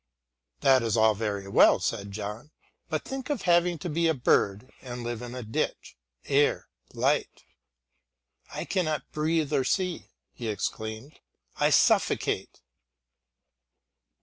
"That 0.61 0.81
is 0.81 0.97
all 0.97 1.13
very 1.13 1.47
well," 1.47 1.79
said 1.79 2.09
John, 2.11 2.49
"but 2.89 3.05
think 3.05 3.29
of 3.29 3.43
having 3.43 3.77
to 3.77 3.87
be 3.87 4.07
a 4.07 4.15
bird 4.15 4.73
and 4.81 5.03
live 5.03 5.21
in 5.21 5.35
a 5.35 5.43
ditch! 5.43 5.95
Air! 6.25 6.69
light! 6.91 7.43
I 8.51 8.65
cannot 8.65 9.11
breathe 9.11 9.53
or 9.53 9.63
see," 9.63 10.07
he 10.33 10.47
exclaimed; 10.47 11.19
"I 11.57 11.69
suffocate!" 11.69 12.61